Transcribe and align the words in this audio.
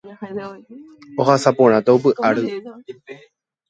ohasaporãta 1.21 1.89
upe 1.97 2.11
ary 2.29 2.43